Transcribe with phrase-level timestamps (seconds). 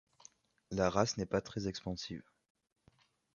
[0.71, 2.23] La race n'est pas très expansive.